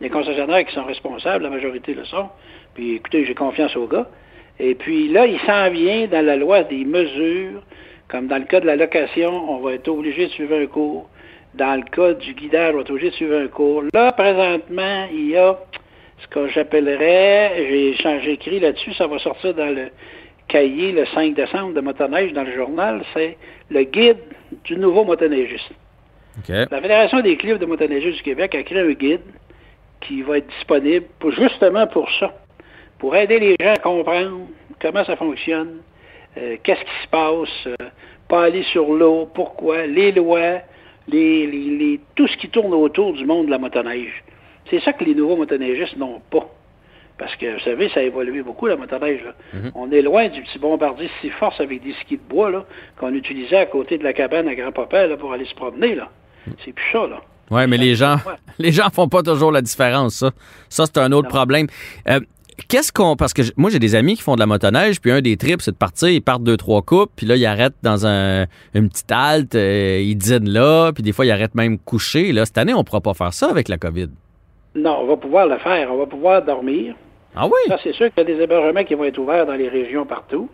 Les 0.00 0.10
concessionnaires 0.10 0.64
qui 0.66 0.74
sont 0.74 0.84
responsables, 0.84 1.44
la 1.44 1.50
majorité 1.50 1.94
le 1.94 2.04
sont. 2.04 2.28
Puis 2.74 2.96
écoutez, 2.96 3.24
j'ai 3.24 3.34
confiance 3.34 3.74
aux 3.76 3.86
gars. 3.86 4.06
Et 4.58 4.74
puis 4.74 5.08
là, 5.08 5.26
il 5.26 5.38
s'en 5.40 5.70
vient 5.70 6.06
dans 6.06 6.24
la 6.24 6.36
loi 6.36 6.64
des 6.64 6.84
mesures, 6.84 7.62
comme 8.08 8.26
dans 8.26 8.36
le 8.38 8.44
cas 8.44 8.60
de 8.60 8.66
la 8.66 8.76
location, 8.76 9.30
on 9.50 9.58
va 9.60 9.72
être 9.72 9.88
obligé 9.88 10.26
de 10.26 10.30
suivre 10.32 10.54
un 10.56 10.66
cours. 10.66 11.08
Dans 11.54 11.74
le 11.76 11.82
cas 11.90 12.12
du 12.12 12.34
guidage, 12.34 12.72
on 12.74 12.76
va 12.76 12.80
être 12.82 12.90
obligé 12.90 13.10
de 13.10 13.14
suivre 13.14 13.36
un 13.38 13.48
cours. 13.48 13.84
Là, 13.94 14.12
présentement, 14.12 15.06
il 15.12 15.30
y 15.30 15.36
a 15.36 15.56
ce 16.18 16.26
que 16.28 16.48
j'appellerais, 16.48 17.66
j'ai 17.68 17.94
changé 17.96 18.32
écrit 18.32 18.60
là-dessus, 18.60 18.92
ça 18.94 19.06
va 19.06 19.18
sortir 19.18 19.54
dans 19.54 19.74
le 19.74 19.88
cahier 20.48 20.92
le 20.92 21.04
5 21.06 21.34
décembre 21.34 21.74
de 21.74 21.80
motoneige 21.80 22.32
dans 22.32 22.44
le 22.44 22.54
journal, 22.54 23.02
c'est 23.14 23.36
le 23.70 23.82
guide 23.82 24.18
du 24.64 24.76
nouveau 24.76 25.04
motoneigiste. 25.04 25.70
La 26.70 26.80
Fédération 26.80 27.20
des 27.20 27.36
clubs 27.36 27.58
de 27.58 27.66
motoneigistes 27.66 28.18
du 28.18 28.22
Québec 28.22 28.54
a 28.54 28.62
créé 28.62 28.80
un 28.80 28.92
guide 28.92 29.22
qui 30.00 30.22
va 30.22 30.38
être 30.38 30.46
disponible 30.48 31.06
pour, 31.18 31.32
justement 31.32 31.86
pour 31.86 32.08
ça, 32.20 32.32
pour 32.98 33.16
aider 33.16 33.38
les 33.38 33.56
gens 33.60 33.72
à 33.72 33.76
comprendre 33.78 34.46
comment 34.80 35.04
ça 35.04 35.16
fonctionne, 35.16 35.78
euh, 36.38 36.56
qu'est-ce 36.62 36.80
qui 36.80 37.02
se 37.02 37.08
passe, 37.08 37.66
euh, 37.66 37.86
pas 38.28 38.44
aller 38.44 38.62
sur 38.64 38.92
l'eau, 38.92 39.28
pourquoi, 39.34 39.86
les 39.86 40.12
lois, 40.12 40.60
les, 41.08 41.46
les- 41.46 41.76
les- 41.78 42.00
tout 42.14 42.26
ce 42.28 42.36
qui 42.36 42.48
tourne 42.50 42.74
autour 42.74 43.14
du 43.14 43.24
monde 43.24 43.46
de 43.46 43.50
la 43.50 43.58
motoneige. 43.58 44.22
C'est 44.70 44.80
ça 44.80 44.92
que 44.92 45.04
les 45.04 45.14
nouveaux 45.14 45.36
motoneigistes 45.36 45.96
n'ont 45.96 46.20
pas. 46.30 46.48
Parce 47.18 47.34
que, 47.36 47.54
vous 47.54 47.60
savez, 47.60 47.88
ça 47.94 48.00
a 48.00 48.02
évolué 48.02 48.42
beaucoup, 48.42 48.66
la 48.66 48.76
motoneige. 48.76 49.20
là. 49.24 49.60
On 49.74 49.90
est 49.90 50.02
loin 50.02 50.28
du 50.28 50.42
petit 50.42 50.58
bombardier 50.58 51.08
six 51.22 51.30
forces 51.30 51.60
avec 51.60 51.82
des 51.82 51.94
skis 52.02 52.16
de 52.18 52.22
bois 52.28 52.66
qu'on 52.98 53.14
utilisait 53.14 53.56
à 53.56 53.66
côté 53.66 53.96
de 53.96 54.04
la 54.04 54.12
cabane 54.12 54.46
à 54.48 54.54
grand-papa 54.54 55.06
pour 55.18 55.32
aller 55.32 55.46
se 55.46 55.54
promener. 55.54 55.94
là. 55.94 56.10
C'est 56.64 56.72
plus 56.74 56.84
ça, 56.92 57.06
là. 57.06 57.20
Oui, 57.50 57.66
mais 57.68 57.76
les 57.78 57.94
gens, 57.94 58.16
Ouais. 58.16 58.34
les 58.58 58.72
gens 58.72 58.88
font 58.92 59.08
pas 59.08 59.22
toujours 59.22 59.50
la 59.52 59.62
différence, 59.62 60.16
ça. 60.16 60.30
Ça, 60.68 60.84
c'est 60.86 60.98
un 60.98 61.10
autre 61.12 61.28
Non. 61.28 61.34
problème. 61.34 61.66
Euh, 62.08 62.20
Qu'est-ce 62.68 62.90
qu'on. 62.90 63.16
Parce 63.16 63.34
que 63.34 63.42
moi, 63.58 63.68
j'ai 63.70 63.78
des 63.78 63.94
amis 63.94 64.16
qui 64.16 64.22
font 64.22 64.34
de 64.34 64.40
la 64.40 64.46
motoneige, 64.46 64.98
puis 65.00 65.10
un 65.12 65.20
des 65.20 65.36
trips, 65.36 65.60
c'est 65.60 65.72
de 65.72 65.76
partir, 65.76 66.08
ils 66.08 66.22
partent 66.22 66.42
deux, 66.42 66.56
trois 66.56 66.80
coupes, 66.80 67.10
puis 67.14 67.26
là, 67.26 67.36
ils 67.36 67.44
arrêtent 67.44 67.76
dans 67.82 68.06
un, 68.06 68.46
une 68.74 68.88
petite 68.88 69.12
halte, 69.12 69.54
euh, 69.54 70.00
ils 70.02 70.16
dînent 70.16 70.48
là, 70.48 70.90
puis 70.92 71.02
des 71.02 71.12
fois, 71.12 71.26
ils 71.26 71.30
arrêtent 71.30 71.54
même 71.54 71.78
coucher. 71.78 72.32
Là, 72.32 72.46
cette 72.46 72.56
année, 72.56 72.72
on 72.72 72.82
pourra 72.82 73.02
pas 73.02 73.12
faire 73.12 73.34
ça 73.34 73.50
avec 73.50 73.68
la 73.68 73.76
COVID. 73.76 74.08
Non, 74.76 74.98
on 75.00 75.06
va 75.06 75.16
pouvoir 75.16 75.46
le 75.46 75.56
faire. 75.58 75.92
On 75.92 75.96
va 75.96 76.06
pouvoir 76.06 76.42
dormir. 76.42 76.94
Ah 77.34 77.46
oui? 77.46 77.58
Ça, 77.68 77.78
c'est 77.82 77.92
sûr 77.92 78.08
qu'il 78.12 78.18
y 78.18 78.32
a 78.32 78.36
des 78.36 78.42
hébergements 78.42 78.84
qui 78.84 78.94
vont 78.94 79.04
être 79.04 79.18
ouverts 79.18 79.46
dans 79.46 79.54
les 79.54 79.68
régions 79.68 80.04
partout. 80.04 80.48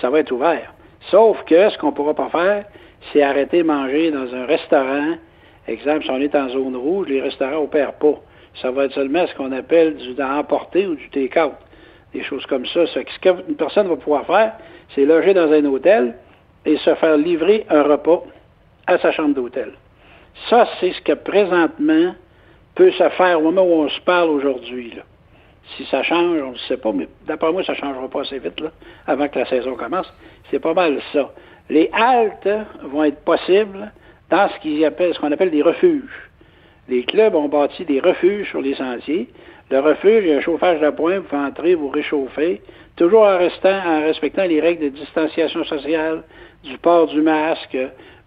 Ça 0.00 0.10
va 0.10 0.20
être 0.20 0.32
ouvert. 0.32 0.74
Sauf 1.10 1.42
que 1.44 1.70
ce 1.70 1.78
qu'on 1.78 1.88
ne 1.88 1.92
pourra 1.92 2.14
pas 2.14 2.28
faire, 2.28 2.64
c'est 3.12 3.22
arrêter 3.22 3.58
de 3.58 3.62
manger 3.66 4.10
dans 4.10 4.34
un 4.34 4.46
restaurant. 4.46 5.14
Exemple, 5.68 6.04
si 6.04 6.10
on 6.10 6.20
est 6.20 6.34
en 6.34 6.48
zone 6.48 6.76
rouge, 6.76 7.08
les 7.08 7.20
restaurants 7.20 7.62
n'opèrent 7.62 7.94
pas. 7.94 8.20
Ça 8.60 8.70
va 8.70 8.84
être 8.84 8.94
seulement 8.94 9.26
ce 9.26 9.34
qu'on 9.34 9.52
appelle 9.52 9.96
du 9.96 10.20
emporter 10.20 10.86
ou 10.86 10.96
du 10.96 11.08
take-out. 11.10 11.54
Des 12.12 12.22
choses 12.22 12.44
comme 12.46 12.66
ça. 12.66 12.86
Ce 12.86 12.98
qu'une 13.20 13.56
personne 13.56 13.88
va 13.88 13.96
pouvoir 13.96 14.26
faire, 14.26 14.54
c'est 14.94 15.04
loger 15.04 15.34
dans 15.34 15.50
un 15.50 15.64
hôtel 15.64 16.14
et 16.66 16.76
se 16.78 16.94
faire 16.96 17.16
livrer 17.16 17.64
un 17.68 17.82
repas 17.82 18.22
à 18.86 18.98
sa 18.98 19.12
chambre 19.12 19.34
d'hôtel. 19.34 19.72
Ça, 20.48 20.68
c'est 20.80 20.92
ce 20.92 21.00
que 21.02 21.12
présentement 21.12 22.14
peut 22.74 22.90
se 22.92 23.08
faire 23.10 23.38
au 23.38 23.42
moment 23.42 23.62
où 23.62 23.84
on 23.84 23.88
se 23.88 24.00
parle 24.00 24.30
aujourd'hui. 24.30 24.94
Si 25.76 25.84
ça 25.86 26.02
change, 26.02 26.40
on 26.42 26.52
ne 26.52 26.58
sait 26.68 26.76
pas, 26.76 26.92
mais 26.92 27.08
d'après 27.26 27.52
moi, 27.52 27.62
ça 27.64 27.72
ne 27.72 27.78
changera 27.78 28.08
pas 28.08 28.22
assez 28.22 28.38
vite 28.38 28.60
là, 28.60 28.70
avant 29.06 29.28
que 29.28 29.38
la 29.38 29.46
saison 29.46 29.74
commence. 29.74 30.12
C'est 30.50 30.58
pas 30.58 30.74
mal 30.74 31.00
ça. 31.12 31.30
Les 31.70 31.88
haltes 31.92 32.48
vont 32.82 33.04
être 33.04 33.24
possibles 33.24 33.92
dans 34.30 34.48
ce 34.48 35.18
qu'on 35.20 35.32
appelle 35.32 35.50
des 35.50 35.62
refuges. 35.62 36.30
Les 36.88 37.04
clubs 37.04 37.34
ont 37.34 37.48
bâti 37.48 37.84
des 37.84 38.00
refuges 38.00 38.50
sur 38.50 38.60
les 38.60 38.74
sentiers. 38.74 39.28
Le 39.70 39.80
refuge, 39.80 40.24
il 40.24 40.30
y 40.30 40.32
a 40.32 40.38
un 40.38 40.40
chauffage 40.40 40.80
d'appoint, 40.80 41.20
vous 41.20 41.24
pouvez 41.24 41.42
entrer, 41.42 41.74
vous 41.74 41.88
réchauffer, 41.88 42.60
toujours 42.96 43.22
en 43.22 43.38
restant, 43.38 43.78
en 43.86 44.02
respectant 44.02 44.44
les 44.44 44.60
règles 44.60 44.84
de 44.84 44.88
distanciation 44.90 45.64
sociale, 45.64 46.24
du 46.64 46.76
port 46.78 47.06
du 47.06 47.22
masque. 47.22 47.78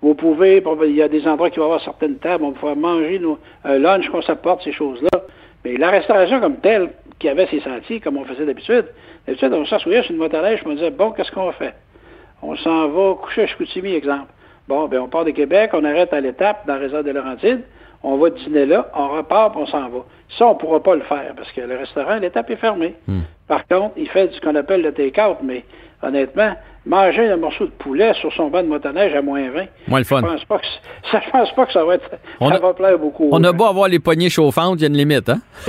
Vous 0.05 0.13
pouvez, 0.13 0.61
ben, 0.61 0.77
il 0.83 0.95
y 0.95 1.01
a 1.01 1.07
des 1.07 1.27
endroits 1.27 1.49
qui 1.49 1.57
vont 1.57 1.65
avoir 1.65 1.81
certaines 1.81 2.17
tables, 2.17 2.43
on 2.43 2.49
va 2.49 2.53
pouvoir 2.53 2.75
manger 2.75 3.17
nos, 3.17 3.39
un 3.63 3.79
lunch 3.79 4.07
qu'on 4.09 4.21
s'apporte, 4.21 4.61
ces 4.63 4.71
choses-là. 4.71 5.09
Mais 5.63 5.77
la 5.77 5.89
restauration 5.89 6.39
comme 6.39 6.57
telle, 6.57 6.91
qui 7.17 7.27
avait 7.27 7.47
ses 7.47 7.59
sentiers, 7.61 7.99
comme 8.01 8.17
on 8.17 8.23
faisait 8.23 8.45
d'habitude, 8.45 8.85
d'habitude, 9.25 9.51
on 9.51 9.65
s'assoyait 9.65 10.03
sur 10.03 10.11
une 10.11 10.17
motoneige, 10.17 10.61
on 10.63 10.73
disait, 10.73 10.91
bon, 10.91 11.09
qu'est-ce 11.09 11.31
qu'on 11.31 11.51
fait? 11.53 11.73
On 12.43 12.55
s'en 12.55 12.87
va 12.89 13.15
coucher 13.15 13.41
à 13.41 13.47
Chicoutimi, 13.47 13.95
exemple. 13.95 14.31
Bon, 14.67 14.87
ben 14.87 14.99
on 14.99 15.07
part 15.07 15.25
de 15.25 15.31
Québec, 15.31 15.71
on 15.73 15.83
arrête 15.83 16.13
à 16.13 16.21
l'étape 16.21 16.67
dans 16.67 16.75
la 16.75 16.81
réserve 16.81 17.03
de 17.03 17.09
Laurentides, 17.09 17.63
on 18.03 18.17
va 18.17 18.29
dîner 18.29 18.67
là, 18.67 18.91
on 18.93 19.07
repart, 19.07 19.53
puis 19.53 19.63
on 19.63 19.65
s'en 19.65 19.89
va. 19.89 20.05
Ça, 20.37 20.45
on 20.45 20.53
ne 20.53 20.59
pourra 20.59 20.83
pas 20.83 20.93
le 20.93 21.01
faire 21.01 21.33
parce 21.35 21.51
que 21.51 21.61
le 21.61 21.77
restaurant, 21.77 22.17
l'étape 22.17 22.47
est 22.51 22.57
fermée. 22.57 22.93
Par 23.47 23.65
contre, 23.67 23.95
il 23.97 24.07
fait 24.09 24.31
ce 24.31 24.39
qu'on 24.41 24.53
appelle 24.53 24.83
le 24.83 24.91
take-out, 24.93 25.37
mais 25.41 25.63
honnêtement, 26.03 26.53
manger 26.85 27.27
un 27.29 27.37
morceau 27.37 27.65
de 27.65 27.71
poulet 27.71 28.13
sur 28.15 28.31
son 28.33 28.49
banc 28.49 28.61
de 28.61 28.67
motoneige 28.67 29.13
à 29.15 29.21
moins 29.21 29.49
20, 29.49 29.65
Moins 29.87 29.99
le 29.99 30.05
fun. 30.05 30.21
je 30.21 30.25
pense 30.27 30.45
pas 30.45 30.57
que 30.59 30.65
ça, 31.11 31.21
je 31.25 31.29
pense 31.31 31.51
pas 31.53 31.65
que 31.65 31.71
ça 31.73 31.83
va 31.83 31.95
être, 31.95 32.09
On 32.39 32.49
ça 32.49 32.55
a- 32.55 32.59
va 32.59 32.73
plaire 32.73 32.99
beaucoup. 32.99 33.29
On 33.31 33.43
a 33.43 33.51
beau 33.51 33.65
avoir 33.65 33.87
les 33.87 33.99
poignées 33.99 34.29
chauffantes, 34.29 34.79
il 34.79 34.81
y 34.81 34.85
a 34.85 34.87
une 34.89 34.97
limite, 34.97 35.29
hein? 35.29 35.39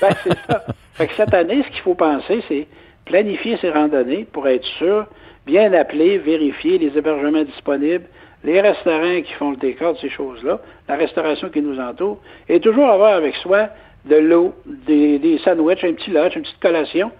Ben, 0.00 0.10
c'est 0.24 0.36
ça. 0.48 0.64
Fait 0.94 1.06
que 1.06 1.14
cette 1.14 1.34
année, 1.34 1.62
ce 1.62 1.68
qu'il 1.70 1.80
faut 1.82 1.94
penser, 1.94 2.42
c'est 2.48 2.66
planifier 3.04 3.56
ses 3.58 3.70
randonnées 3.70 4.26
pour 4.32 4.46
être 4.48 4.64
sûr, 4.78 5.06
bien 5.46 5.72
appeler, 5.72 6.18
vérifier 6.18 6.78
les 6.78 6.96
hébergements 6.96 7.42
disponibles, 7.44 8.04
les 8.44 8.60
restaurants 8.60 9.20
qui 9.22 9.32
font 9.34 9.50
le 9.50 9.56
décor 9.56 9.94
de 9.94 9.98
ces 9.98 10.10
choses-là, 10.10 10.60
la 10.88 10.96
restauration 10.96 11.48
qui 11.48 11.60
nous 11.62 11.78
entoure, 11.78 12.18
et 12.48 12.58
toujours 12.60 12.88
avoir 12.88 13.14
avec 13.14 13.34
soi 13.36 13.68
de 14.06 14.16
l'eau, 14.16 14.54
des, 14.66 15.18
des 15.18 15.38
sandwichs, 15.38 15.84
un 15.84 15.92
petit 15.92 16.10
lunch, 16.10 16.34
une 16.36 16.42
petite 16.42 16.60
collation, 16.60 17.10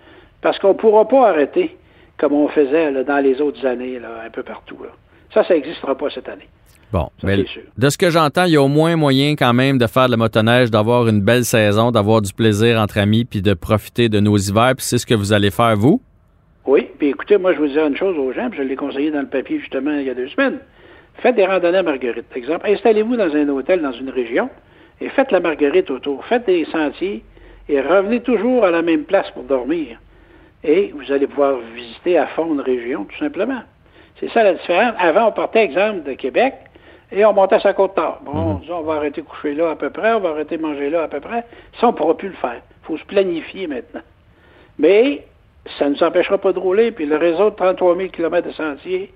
parce 0.42 0.58
qu'on 0.58 0.68
ne 0.68 0.72
pourra 0.74 1.06
pas 1.06 1.28
arrêter 1.28 1.76
comme 2.20 2.32
on 2.34 2.48
faisait 2.48 2.90
là, 2.90 3.02
dans 3.02 3.18
les 3.18 3.40
autres 3.40 3.64
années, 3.66 3.98
là, 3.98 4.08
un 4.26 4.30
peu 4.30 4.42
partout. 4.42 4.76
là. 4.82 4.90
Ça, 5.32 5.42
ça 5.44 5.54
n'existera 5.54 5.96
pas 5.96 6.10
cette 6.10 6.28
année. 6.28 6.48
Bon, 6.92 7.08
Ça, 7.20 7.26
mais 7.26 7.44
sûr. 7.46 7.62
de 7.78 7.88
ce 7.88 7.96
que 7.96 8.10
j'entends, 8.10 8.44
il 8.44 8.52
y 8.52 8.56
a 8.56 8.62
au 8.62 8.68
moins 8.68 8.96
moyen 8.96 9.36
quand 9.36 9.52
même 9.54 9.78
de 9.78 9.86
faire 9.86 10.06
de 10.06 10.10
la 10.10 10.16
motoneige, 10.16 10.70
d'avoir 10.72 11.06
une 11.08 11.20
belle 11.20 11.44
saison, 11.44 11.92
d'avoir 11.92 12.20
du 12.20 12.32
plaisir 12.32 12.78
entre 12.80 12.98
amis, 12.98 13.24
puis 13.24 13.42
de 13.42 13.54
profiter 13.54 14.08
de 14.08 14.18
nos 14.20 14.36
hivers, 14.36 14.74
puis 14.76 14.84
c'est 14.84 14.98
ce 14.98 15.06
que 15.06 15.14
vous 15.14 15.32
allez 15.32 15.50
faire, 15.52 15.76
vous? 15.76 16.02
Oui, 16.66 16.88
puis 16.98 17.08
écoutez, 17.08 17.38
moi, 17.38 17.52
je 17.54 17.58
vous 17.58 17.68
dire 17.68 17.86
une 17.86 17.96
chose 17.96 18.18
aux 18.18 18.32
gens, 18.32 18.50
puis 18.50 18.58
je 18.58 18.64
l'ai 18.64 18.76
conseillé 18.76 19.10
dans 19.12 19.20
le 19.20 19.28
papier 19.28 19.60
justement 19.60 19.92
il 19.92 20.04
y 20.06 20.10
a 20.10 20.14
deux 20.14 20.28
semaines. 20.28 20.58
Faites 21.22 21.36
des 21.36 21.46
randonnées 21.46 21.78
à 21.78 21.82
Marguerite. 21.82 22.26
Exemple, 22.34 22.66
installez-vous 22.68 23.16
dans 23.16 23.34
un 23.36 23.48
hôtel 23.48 23.82
dans 23.82 23.92
une 23.92 24.10
région 24.10 24.48
et 25.00 25.08
faites 25.10 25.30
la 25.32 25.40
Marguerite 25.40 25.90
autour. 25.90 26.24
Faites 26.26 26.46
des 26.46 26.64
sentiers 26.66 27.22
et 27.68 27.80
revenez 27.80 28.20
toujours 28.20 28.64
à 28.64 28.70
la 28.70 28.82
même 28.82 29.04
place 29.04 29.30
pour 29.32 29.44
dormir. 29.44 29.98
Et 30.62 30.92
vous 30.94 31.10
allez 31.12 31.26
pouvoir 31.26 31.58
visiter 31.74 32.18
à 32.18 32.26
fond 32.28 32.52
une 32.52 32.60
région, 32.60 33.04
tout 33.04 33.18
simplement. 33.18 33.62
C'est 34.18 34.28
ça 34.30 34.42
la 34.42 34.54
différence. 34.54 34.94
Avant, 34.98 35.28
on 35.28 35.32
partait, 35.32 35.64
exemple, 35.64 36.02
de 36.02 36.12
Québec 36.12 36.54
et 37.10 37.24
on 37.24 37.32
montait 37.32 37.58
sa 37.60 37.72
côte 37.72 37.94
tard. 37.94 38.20
Bon, 38.22 38.32
on 38.32 38.54
disait, 38.56 38.72
on 38.72 38.82
va 38.82 38.94
arrêter 38.94 39.22
de 39.22 39.26
coucher 39.26 39.54
là 39.54 39.70
à 39.70 39.76
peu 39.76 39.90
près, 39.90 40.12
on 40.12 40.20
va 40.20 40.30
arrêter 40.30 40.56
de 40.58 40.62
manger 40.62 40.90
là 40.90 41.04
à 41.04 41.08
peu 41.08 41.20
près. 41.20 41.44
Ça, 41.80 41.88
on 41.88 41.92
ne 41.92 41.96
pourra 41.96 42.16
plus 42.16 42.28
le 42.28 42.34
faire. 42.34 42.60
Il 42.82 42.86
faut 42.86 42.98
se 42.98 43.04
planifier 43.04 43.66
maintenant. 43.66 44.02
Mais 44.78 45.24
ça 45.78 45.88
ne 45.88 45.94
nous 45.94 46.02
empêchera 46.02 46.38
pas 46.38 46.52
de 46.52 46.58
rouler, 46.58 46.92
puis 46.92 47.06
le 47.06 47.16
réseau 47.16 47.50
de 47.50 47.56
33 47.56 47.96
000 47.96 48.08
km 48.10 48.48
de 48.48 48.52
sentiers 48.52 49.12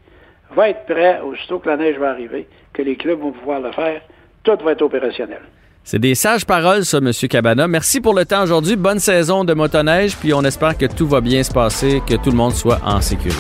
va 0.53 0.71
être 0.71 0.85
prêt 0.87 1.21
aussitôt 1.21 1.59
que 1.59 1.69
la 1.69 1.77
neige 1.77 1.99
va 1.99 2.11
arriver, 2.11 2.49
que 2.73 2.83
les 2.83 2.97
clubs 2.97 3.21
vont 3.21 3.33
pouvoir 3.33 3.61
le 3.61 3.73
faire. 3.73 4.01
Tout 4.43 4.59
va 4.63 4.73
être 4.73 4.83
opérationnel. 4.83 5.41
C'est 5.87 5.99
des 5.99 6.15
sages 6.15 6.47
paroles, 6.47 6.87
ça, 6.87 6.97
M. 6.97 7.13
Cabana. 7.13 7.69
Merci 7.69 8.01
pour 8.01 8.15
le 8.15 8.25
temps 8.25 8.43
aujourd'hui. 8.43 8.75
Bonne 8.75 9.01
saison 9.01 9.45
de 9.45 9.53
motoneige, 9.53 10.17
puis 10.17 10.33
on 10.33 10.43
espère 10.43 10.79
que 10.79 10.87
tout 10.87 11.07
va 11.07 11.21
bien 11.21 11.43
se 11.43 11.53
passer, 11.53 12.03
que 12.07 12.15
tout 12.15 12.31
le 12.31 12.37
monde 12.37 12.55
soit 12.55 12.81
en 12.83 13.03
sécurité. 13.03 13.39